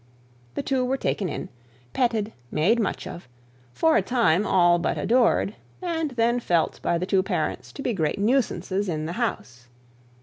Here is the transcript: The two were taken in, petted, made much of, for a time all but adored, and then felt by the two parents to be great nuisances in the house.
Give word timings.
The 0.55 0.63
two 0.63 0.83
were 0.83 0.97
taken 0.97 1.29
in, 1.29 1.49
petted, 1.93 2.33
made 2.49 2.79
much 2.79 3.05
of, 3.05 3.27
for 3.71 3.95
a 3.97 4.01
time 4.01 4.47
all 4.47 4.79
but 4.79 4.97
adored, 4.97 5.53
and 5.79 6.09
then 6.09 6.39
felt 6.39 6.81
by 6.81 6.97
the 6.97 7.05
two 7.05 7.21
parents 7.21 7.71
to 7.73 7.83
be 7.83 7.93
great 7.93 8.17
nuisances 8.17 8.89
in 8.89 9.05
the 9.05 9.13
house. 9.21 9.67